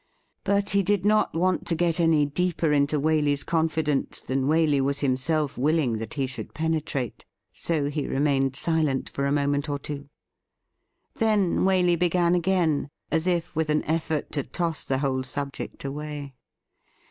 [0.43, 4.81] But he did not want to get any deeper into Waley's con fidence than Waley
[4.81, 7.23] was himself willing that he should penetrate.
[7.53, 10.09] So he remained silent for a moment or two.
[11.17, 16.33] Then Waley began again, as if with an eiFort to toss the whole subject away.